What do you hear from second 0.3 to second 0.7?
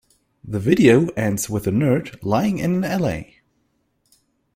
The